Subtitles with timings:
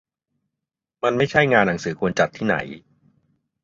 [1.03, 2.55] มันไม่ใช่งานหนังสือควรจัดที่ไหน